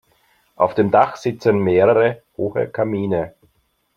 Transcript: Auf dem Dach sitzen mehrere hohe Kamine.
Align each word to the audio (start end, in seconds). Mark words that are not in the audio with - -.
Auf 0.55 0.73
dem 0.73 0.89
Dach 0.89 1.15
sitzen 1.15 1.59
mehrere 1.59 2.23
hohe 2.35 2.67
Kamine. 2.67 3.35